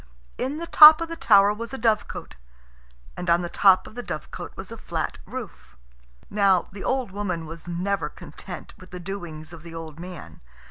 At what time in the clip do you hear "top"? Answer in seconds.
0.65-0.99, 3.49-3.85